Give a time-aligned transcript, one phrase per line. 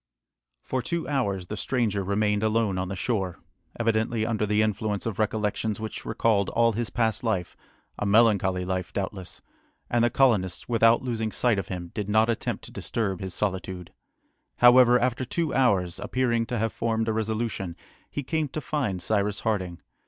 [0.01, 3.37] [Illustration: THE STRANGER] For two hours the stranger remained alone on the shore,
[3.79, 7.55] evidently under the influence of recollections which recalled all his past life
[7.99, 9.43] a melancholy life doubtless
[9.91, 13.93] and the colonists, without losing sight of him, did not attempt to disturb his solitude.
[14.57, 17.75] However, after two hours, appearing to have formed a resolution,
[18.09, 19.81] he came to find Cyrus Harding.